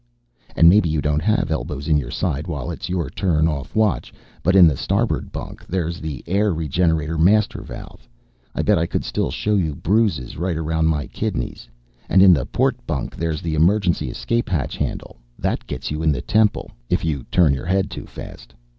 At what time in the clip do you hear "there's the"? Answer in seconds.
5.67-6.23, 13.15-13.53